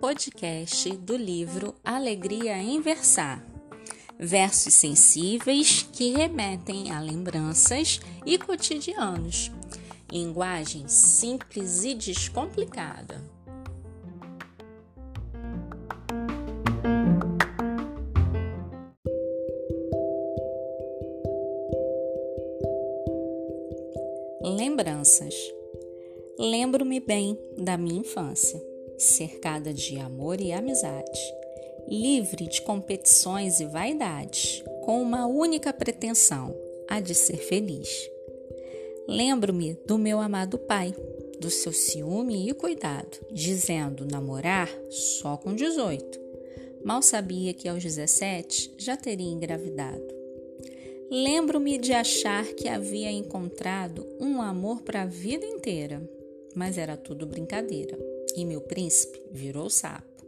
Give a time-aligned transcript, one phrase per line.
[0.00, 3.44] Podcast do livro Alegria em Versar.
[4.18, 9.50] Versos sensíveis que remetem a lembranças e cotidianos.
[10.10, 13.41] Linguagem simples e descomplicada.
[26.38, 28.60] Lembro-me bem da minha infância,
[28.98, 31.20] cercada de amor e amizade,
[31.88, 36.54] livre de competições e vaidades, com uma única pretensão,
[36.88, 37.88] a de ser feliz.
[39.08, 40.94] Lembro-me do meu amado pai,
[41.38, 46.20] do seu ciúme e cuidado, dizendo namorar só com 18.
[46.84, 50.21] Mal sabia que aos 17 já teria engravidado.
[51.14, 56.02] Lembro-me de achar que havia encontrado um amor para a vida inteira,
[56.56, 57.98] mas era tudo brincadeira
[58.34, 60.24] e meu príncipe virou sapo.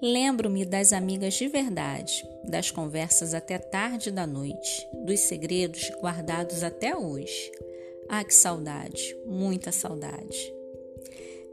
[0.00, 6.96] Lembro-me das amigas de verdade, das conversas até tarde da noite, dos segredos guardados até
[6.96, 7.52] hoje.
[8.08, 10.54] Ah, que saudade, muita saudade.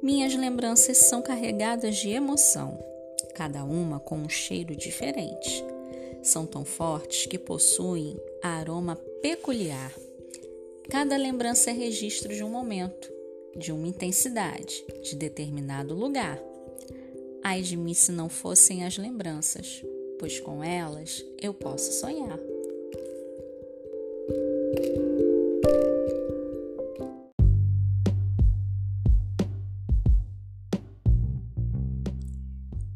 [0.01, 2.79] Minhas lembranças são carregadas de emoção,
[3.35, 5.65] cada uma com um cheiro diferente
[6.21, 9.93] são tão fortes que possuem aroma peculiar.
[10.89, 13.11] Cada lembrança é registro de um momento,
[13.55, 16.41] de uma intensidade, de determinado lugar.
[17.43, 19.83] Ai de mim se não fossem as lembranças,
[20.19, 22.39] pois com elas eu posso sonhar.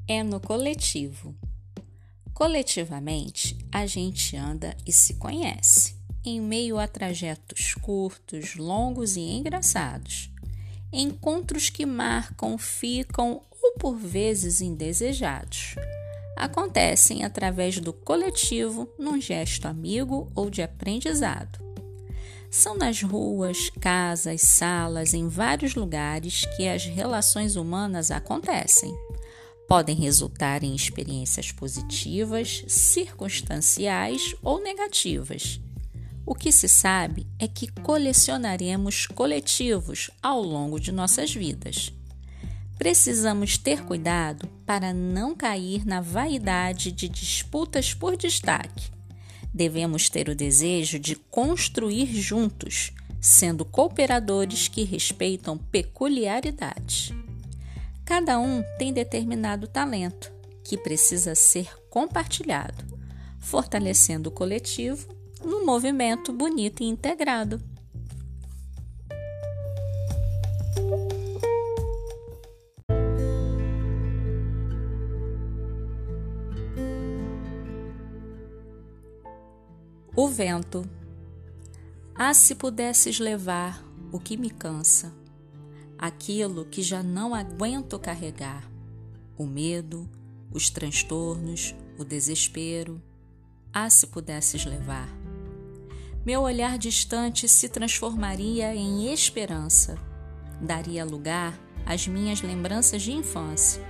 [0.08, 1.34] É no coletivo.
[2.42, 10.32] Coletivamente, a gente anda e se conhece, em meio a trajetos curtos, longos e engraçados.
[10.92, 15.76] Encontros que marcam, ficam ou por vezes indesejados.
[16.36, 21.60] Acontecem através do coletivo, num gesto amigo ou de aprendizado.
[22.50, 28.92] São nas ruas, casas, salas, em vários lugares que as relações humanas acontecem
[29.72, 35.62] podem resultar em experiências positivas, circunstanciais ou negativas.
[36.26, 41.94] O que se sabe é que colecionaremos coletivos ao longo de nossas vidas.
[42.78, 48.92] Precisamos ter cuidado para não cair na vaidade de disputas por destaque.
[49.54, 57.14] Devemos ter o desejo de construir juntos, sendo cooperadores que respeitam peculiaridades.
[58.12, 60.34] Cada um tem determinado talento
[60.66, 62.84] que precisa ser compartilhado,
[63.40, 65.08] fortalecendo o coletivo
[65.42, 67.62] num movimento bonito e integrado.
[80.14, 80.84] O vento.
[82.14, 85.21] Ah, se pudesses levar o que me cansa
[86.02, 88.68] aquilo que já não aguento carregar:
[89.38, 90.10] o medo,
[90.52, 93.00] os transtornos, o desespero.
[93.72, 95.08] Ah, se pudesses levar!
[96.26, 99.98] Meu olhar distante se transformaria em esperança,
[100.60, 103.82] daria lugar às minhas lembranças de infância,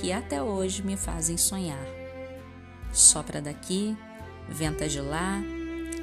[0.00, 1.86] que até hoje me fazem sonhar.
[2.92, 3.96] Sopra daqui,
[4.48, 5.40] venta de lá,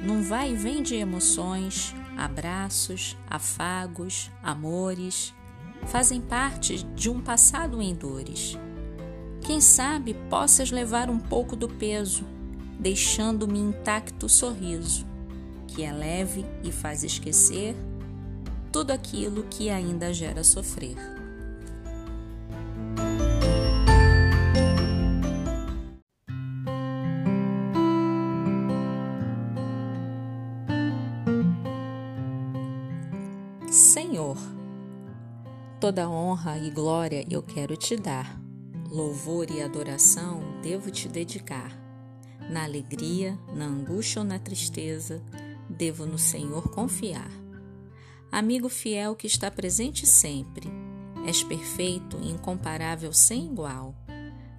[0.02, 5.34] num vai e vem de emoções, abraços, afagos, amores,
[5.86, 8.58] fazem parte de um passado em dores.
[9.42, 12.24] Quem sabe possas levar um pouco do peso,
[12.78, 15.06] deixando-me intacto o sorriso,
[15.66, 17.74] que é leve e faz esquecer
[18.72, 21.13] tudo aquilo que ainda gera sofrer.
[35.84, 38.40] Toda honra e glória eu quero te dar,
[38.88, 41.78] louvor e adoração devo te dedicar.
[42.48, 45.22] Na alegria, na angústia ou na tristeza,
[45.68, 47.30] devo no Senhor confiar.
[48.32, 50.70] Amigo fiel que está presente sempre,
[51.26, 53.94] és perfeito, incomparável, sem igual.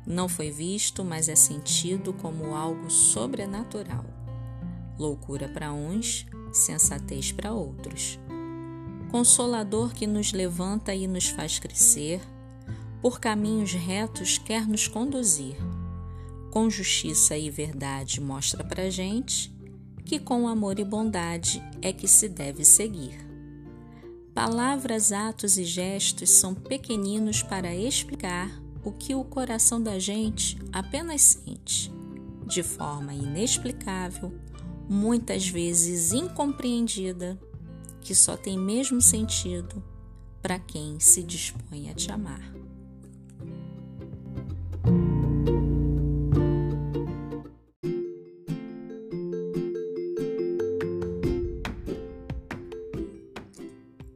[0.06, 4.06] Não foi visto, mas é sentido como algo sobrenatural.
[4.96, 8.20] Loucura para uns, sensatez para outros
[9.16, 12.20] Consolador que nos levanta e nos faz crescer,
[13.02, 15.56] por caminhos retos quer nos conduzir.
[16.52, 19.56] Com justiça e verdade mostra para gente
[20.04, 23.18] que com amor e bondade é que se deve seguir.
[24.34, 28.52] Palavras, atos e gestos são pequeninos para explicar
[28.84, 31.90] o que o coração da gente apenas sente,
[32.46, 34.38] de forma inexplicável,
[34.90, 37.40] muitas vezes incompreendida,
[38.06, 39.84] que só tem mesmo sentido
[40.40, 42.54] para quem se dispõe a te amar.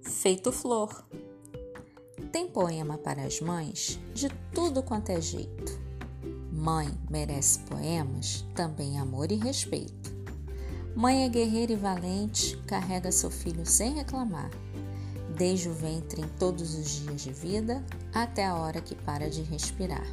[0.04, 1.04] Feito flor.
[2.32, 5.80] Tem poema para as mães de tudo quanto é jeito.
[6.52, 10.09] Mãe merece poemas, também amor e respeito.
[10.96, 14.50] Mãe é guerreira e valente, carrega seu filho sem reclamar,
[15.38, 17.84] desde o ventre em todos os dias de vida
[18.14, 20.06] até a hora que para de respirar.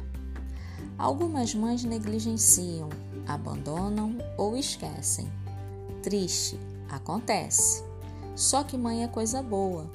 [0.97, 2.89] Algumas mães negligenciam,
[3.27, 5.29] abandonam ou esquecem.
[6.01, 6.59] Triste,
[6.89, 7.83] acontece.
[8.35, 9.89] Só que mãe é coisa boa,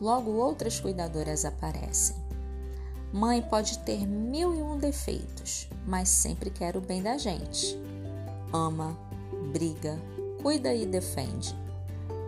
[0.00, 2.16] logo outras cuidadoras aparecem.
[3.12, 7.76] Mãe pode ter mil e um defeitos, mas sempre quer o bem da gente.
[8.52, 8.96] Ama,
[9.52, 9.98] briga,
[10.42, 11.54] cuida e defende.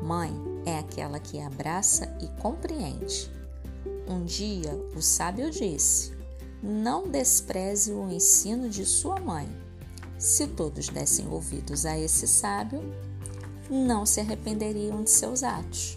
[0.03, 0.33] Mãe
[0.67, 3.31] é aquela que abraça e compreende.
[4.07, 6.13] Um dia o sábio disse:
[6.63, 9.49] Não despreze o ensino de sua mãe.
[10.19, 12.83] Se todos dessem ouvidos a esse sábio,
[13.71, 15.97] não se arrependeriam de seus atos.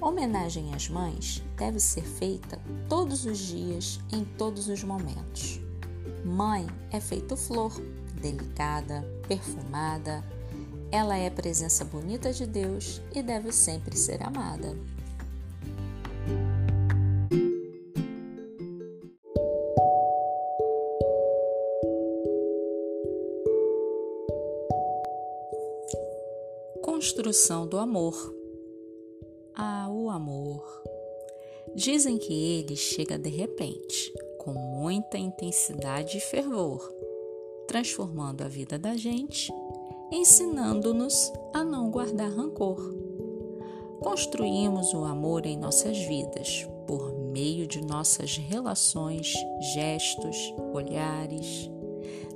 [0.00, 5.60] Homenagem às mães deve ser feita todos os dias, em todos os momentos.
[6.22, 7.72] Mãe é feito flor,
[8.20, 10.22] delicada, perfumada.
[10.90, 14.76] Ela é presença bonita de Deus e deve sempre ser amada.
[26.82, 28.34] Construção do amor.
[29.54, 30.82] Ah, o amor.
[31.74, 36.88] Dizem que ele chega de repente, com muita intensidade e fervor,
[37.66, 39.52] transformando a vida da gente,
[40.14, 42.78] ensinando-nos a não guardar rancor.
[44.00, 49.34] Construímos o amor em nossas vidas por meio de nossas relações,
[49.74, 51.70] gestos, olhares.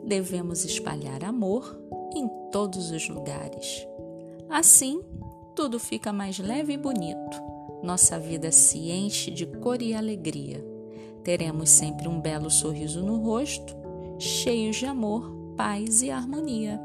[0.04, 1.78] Devemos espalhar amor
[2.14, 3.86] em todos os lugares
[4.48, 5.02] Assim,
[5.54, 7.42] tudo fica mais leve e bonito.
[7.82, 10.64] Nossa vida se enche de cor e alegria.
[11.22, 13.76] Teremos sempre um belo sorriso no rosto,
[14.18, 16.80] cheios de amor, paz e harmonia.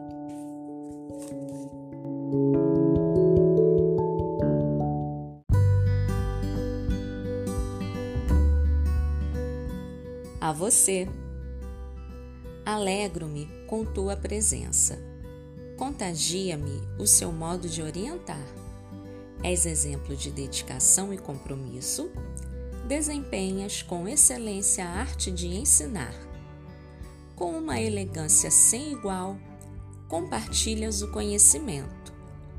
[10.42, 11.08] A você.
[12.66, 15.14] Alegro-me com tua presença
[15.78, 18.46] Contagia-me o seu modo de orientar.
[19.44, 22.12] És exemplo de dedicação e compromisso.
[22.88, 26.14] Desempenhas com excelência a arte de ensinar.
[27.36, 29.38] Com uma elegância sem igual,
[30.08, 32.03] compartilhas o conhecimento.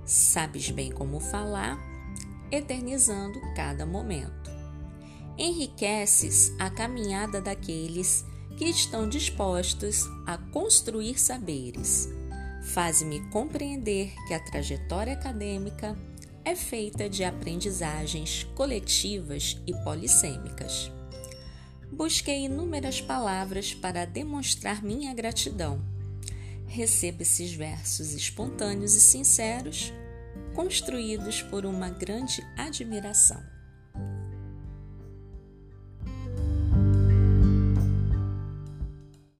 [0.04, 1.78] Sabes bem como falar,
[2.50, 4.50] eternizando cada momento.
[5.36, 8.24] Enriqueces a caminhada daqueles
[8.56, 12.08] que estão dispostos a construir saberes
[12.64, 15.96] Faz-me compreender que a trajetória acadêmica
[16.44, 20.90] é feita de aprendizagens coletivas e polissêmicas.
[21.92, 25.80] Busquei inúmeras palavras para demonstrar minha gratidão.
[26.74, 29.92] Recebo esses versos espontâneos e sinceros,
[30.56, 33.53] construídos por uma grande admiração.